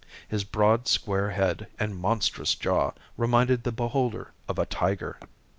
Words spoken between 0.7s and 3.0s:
square head and monstrous jaw